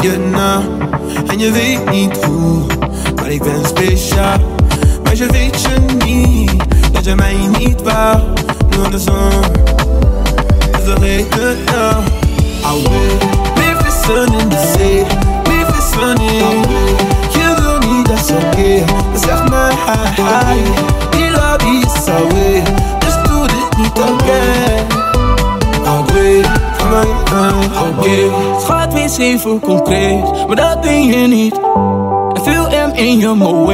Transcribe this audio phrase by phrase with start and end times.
[0.00, 0.62] besef je nou.
[1.26, 2.66] En je weet niet hoe,
[3.16, 4.38] maar ik ben speciaal.
[5.02, 8.18] Maar je weet je niet, dat je mij niet wou.
[8.70, 9.42] Nu aan de zon,
[10.70, 12.04] dus vergeet het nou.
[12.64, 13.18] I will
[13.56, 15.04] Leave the sun in the zee
[15.44, 16.60] Leave the sun in
[17.30, 18.84] Je wil niet, dat is oké
[19.26, 20.62] Zeg maar hi hi
[21.10, 22.62] Die lobby is away
[22.98, 24.86] Dus doe dit niet again
[25.86, 26.57] Alweer, ga
[26.88, 27.54] maar
[27.88, 31.60] Oké Schat, wees even concreet Maar dat ben je niet
[32.32, 33.72] en veel M in je moe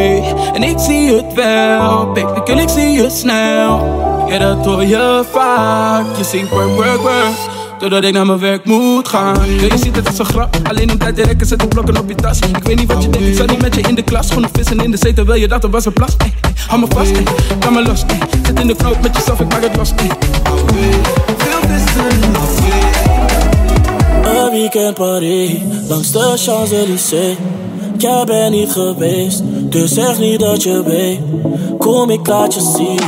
[0.55, 3.81] En ik zie het wel Baby, ik zie het snel
[4.29, 8.65] Ja, dat hoor je vaak Je zingt work, work, work Doordat ik naar mijn werk
[8.65, 9.37] moet gaan.
[9.47, 10.57] Ja, je ziet het als een grap.
[10.62, 12.39] Alleen om tijd te rekken zet ik blokken op je tas.
[12.39, 14.29] Ik weet niet wat je denkt, ik zat niet met je in de klas.
[14.29, 16.17] Gewoon vissen in de zee terwijl je dat er was een plas.
[16.17, 17.23] Ey, ey, hou me vast, ey,
[17.61, 18.05] laat me los.
[18.47, 19.92] Zit in de knoop met jezelf, ik maak het los.
[19.97, 20.11] Ey.
[21.37, 22.33] Veel vissen
[24.55, 27.36] weekend party, langs de Champs-Élysées.
[27.98, 31.20] Jij bent niet geweest, dus zeg niet dat je weet.
[31.78, 33.00] Kom, ik laat je zien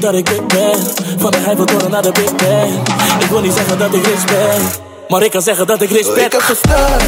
[0.00, 0.76] dat ik dik ben.
[1.16, 2.68] Van de Heifeltoren naar de Big Ben.
[3.18, 4.60] Ik wil niet zeggen dat ik rich ben,
[5.08, 6.24] maar ik kan zeggen dat ik rich ben.
[6.24, 7.00] Ik heb gestaan,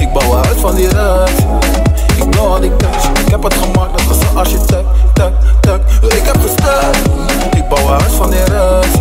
[0.00, 1.38] ik bouw uit van die rust.
[2.16, 4.86] Ik know al die cash, ik heb het gemaakt net als een architect.
[5.12, 5.80] Tak, tak.
[6.08, 6.94] Ik heb gestaan,
[7.56, 8.94] ik bouw uit van die rust.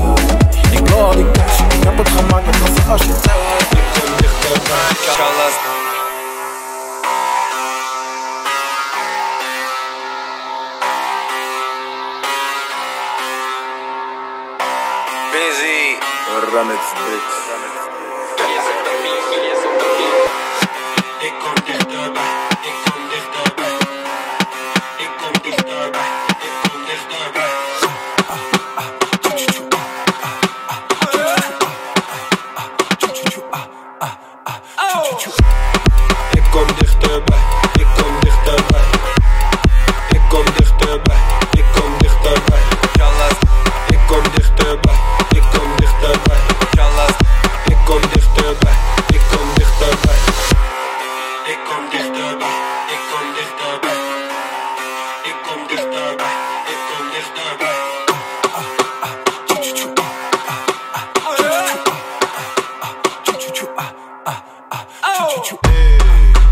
[0.71, 3.60] Ik know al die cash, ik heb het gemaakt net als een architect.
[15.31, 15.95] Busy.
[16.51, 17.37] Ramets Dicks.
[18.39, 18.65] Yes,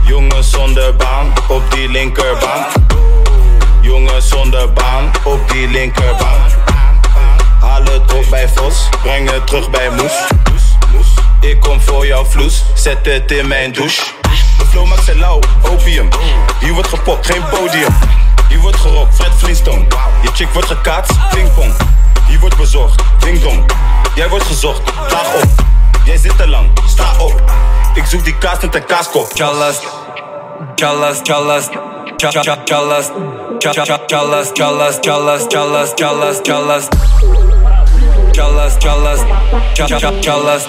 [0.09, 2.65] Jongen zonder baan op die linkerbaan.
[3.81, 6.41] Jongen zonder baan op die linkerbaan.
[7.59, 10.13] Haal het op bij Vos, breng het terug bij Moes.
[11.39, 14.01] Ik kom voor jouw vloes, zet het in mijn douche.
[14.57, 16.09] De flow maakt ze lauw, opium.
[16.59, 17.95] Hier wordt gepopt, geen podium.
[18.47, 19.85] Hier wordt gerokt, Fred Flintstone.
[20.21, 21.73] Je chick wordt gekaatst, pingpong.
[22.27, 23.71] Hier wordt bezorgd, ding dong.
[24.15, 25.49] Jij wordt gezocht, daag op.
[26.03, 27.43] Jij zit te lang, sta op.
[27.93, 29.31] Ik zoek die kaas met een kaaskop.
[30.75, 31.69] Chalas, chalas,
[32.17, 33.11] chalas, chalas,
[34.07, 36.89] chalas, chalas, chalas, chalas, chalas, chalas.
[38.33, 39.19] Chalas, chalas,
[39.73, 40.67] chalas, chalas.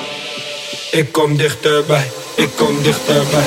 [0.91, 3.45] Ik kom dichterbij, ik kom dichterbij.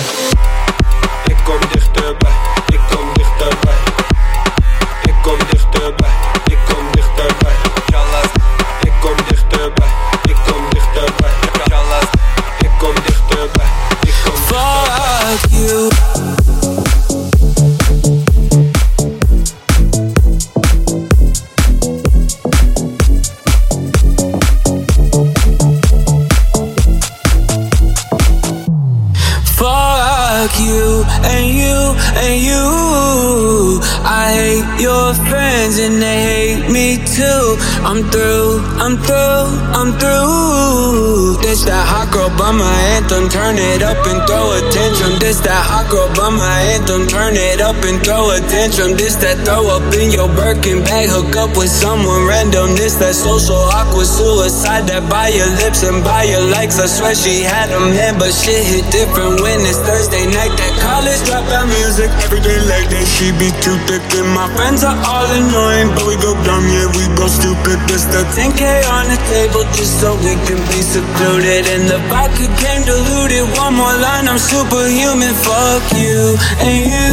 [35.43, 37.43] Friends and they hate me too.
[37.84, 39.43] I'm through, I'm through,
[39.78, 41.43] I'm through.
[41.43, 43.28] This that hot girl my anthem.
[43.28, 45.19] Turn it up and throw a tantrum.
[45.19, 47.05] This that hot girl my anthem.
[47.05, 48.95] Turn it up and throw a tantrum.
[48.95, 51.11] This that throw up in your Birkin bag.
[51.11, 52.73] Hook up with someone random.
[52.79, 56.79] This that social awkward suicide that by your lips and by your likes.
[56.79, 60.55] I swear she had them in, but shit hit different when it's Thursday night.
[60.55, 62.09] That college dropout music.
[62.25, 64.01] Every day like that, she be too thick.
[64.16, 67.78] And my friends are all annoying, but we go dumb, yeah, we go stupid.
[67.90, 71.66] This the 10K on the table just so we can be secluded.
[71.74, 73.46] And the vodka came diluted.
[73.58, 75.34] One more line, I'm superhuman.
[75.34, 77.12] Fuck you and you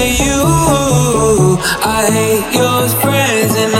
[0.00, 0.40] and you.
[1.82, 3.72] I hate your friends and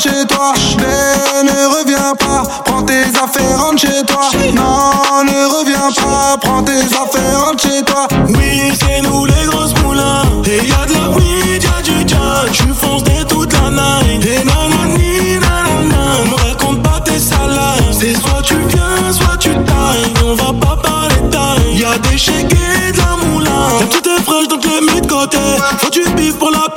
[0.00, 0.52] rentre chez toi.
[0.78, 4.20] Et ne reviens pas, prends tes affaires, rentre chez toi.
[4.54, 8.06] Non, ne reviens pas, prends tes affaires, rentre chez toi.
[8.28, 10.22] Oui, c'est nous les grosses moulins.
[10.46, 12.50] Et y'a de la weed, y'a du jazz.
[12.52, 14.24] Tu fonces dès toute la night.
[14.24, 16.24] Et nanani, nanana.
[16.30, 17.84] Me raconte pas tes salades.
[17.92, 20.12] C'est soit tu viens, soit tu tailles.
[20.24, 21.78] On va pas parler taille.
[21.78, 23.86] Y'a des chégués de la moulin.
[23.90, 25.38] Tout est fraîche donc les mis de côté.
[25.78, 26.69] Faut du bif pour la.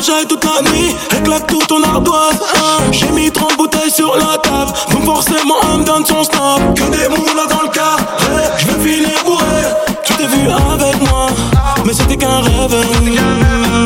[0.00, 0.96] S'enchaîne toute la nuit.
[1.24, 2.40] Claque tout ton ardoise.
[2.90, 4.72] J'ai mis 30 bouteilles sur la table.
[4.92, 6.74] Donc forcément, on me donne son snap.
[6.74, 7.96] Que des moulins dans le cas.
[8.58, 9.44] Je veux filer bourré.
[10.04, 11.26] Tu t'es vu avec moi,
[11.84, 12.74] mais c'était qu'un rêve.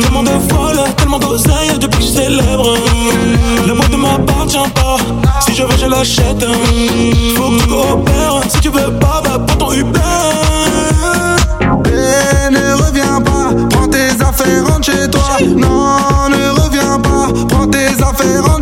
[0.01, 2.77] Tellement de folle, tellement d'oseille depuis que je célèbre.
[3.67, 4.97] La boîte ne m'appartient pas,
[5.41, 6.45] si je veux, je l'achète.
[7.35, 10.14] Faut que tu coopères, si tu veux pas, bah prends ton Uber.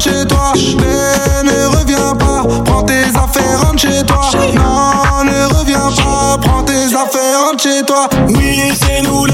[0.03, 0.51] Chez toi.
[1.43, 4.21] Ne reviens pas, prends tes affaires, rentre chez toi.
[4.53, 8.09] Non, ne reviens pas, prends tes affaires, rentre chez toi.
[8.27, 9.25] Oui, c'est nous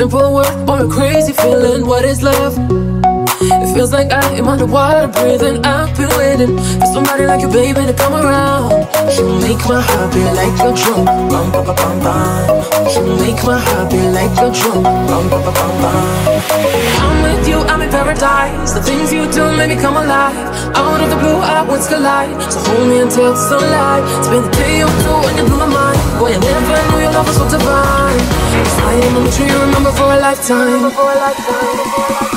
[0.00, 1.86] simple word or a crazy feeling.
[1.86, 2.56] What is love?
[3.42, 5.62] It feels like I am underwater breathing.
[5.62, 8.70] I've been waiting for somebody like you, baby, to come around.
[9.14, 11.04] You make my heart beat like a drum.
[11.04, 12.79] Bum, bum, bum, bum, bum.
[12.90, 14.82] You make my heart beat like a drum.
[14.82, 15.94] Bum, bum, bum, bum, bum.
[16.98, 18.72] I'm with you, I'm in paradise.
[18.72, 20.34] The things you do make me come alive.
[20.74, 22.34] Out of the blue, I once collide.
[22.50, 24.02] So hold me until the sunlight.
[24.26, 26.00] Spend the day or two when you blew my mind.
[26.18, 28.20] Boy, I never knew your love was so divine.
[28.90, 30.90] I am a tree you remember for a lifetime.
[30.90, 32.29] For a lifetime.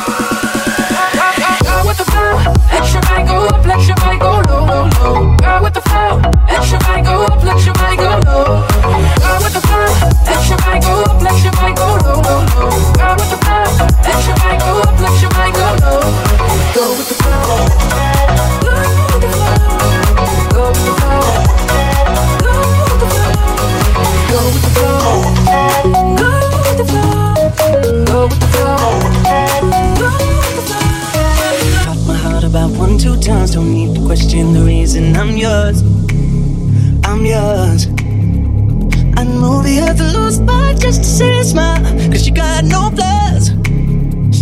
[42.33, 43.51] got no flaws,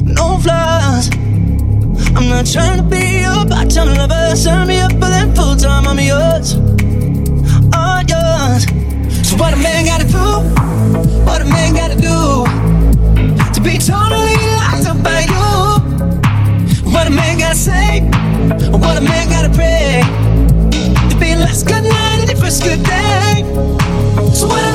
[0.03, 1.09] no flaws.
[2.15, 4.35] I'm not trying to be your part-time lover.
[4.35, 5.87] Sign me up for that full-time.
[5.87, 6.55] I'm yours,
[7.75, 8.65] all yours.
[9.27, 10.25] So what a man gotta do?
[11.25, 12.45] What a man gotta do
[13.53, 16.91] to be totally locked up by you?
[16.91, 18.01] What a man gotta say?
[18.71, 20.03] What a man gotta pray?
[21.09, 23.43] To be last good night and the first good day.
[24.33, 24.70] So what?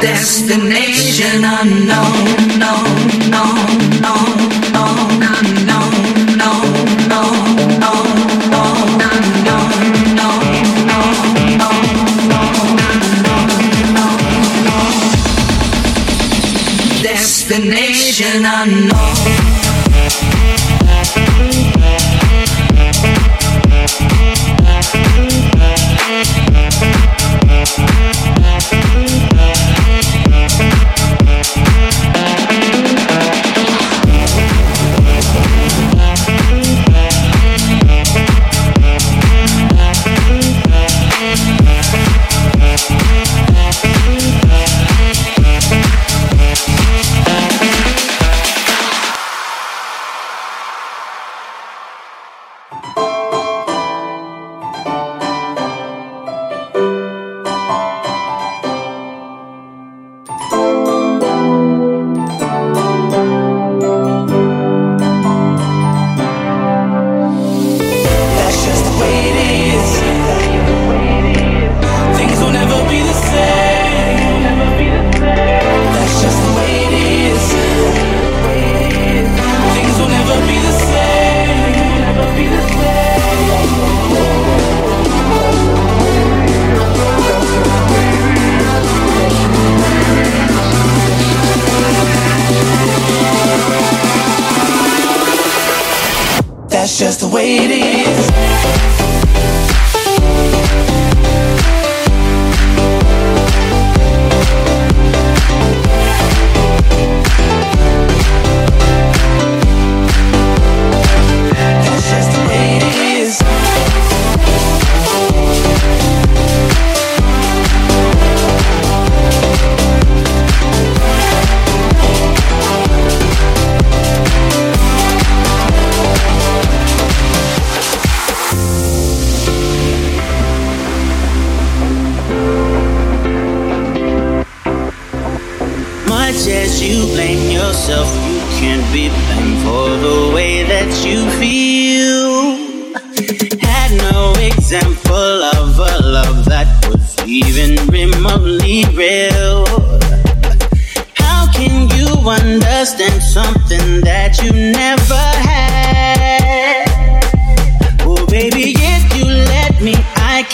[0.00, 2.45] Destination unknown.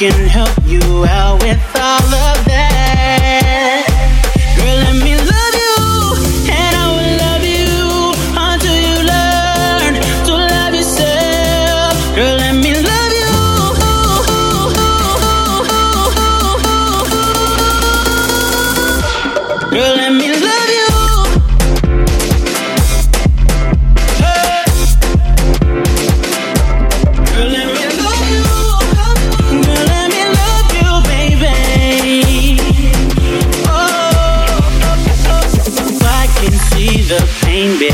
[0.02, 0.62] can help
[37.52, 37.92] while.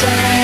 [0.00, 0.37] Say.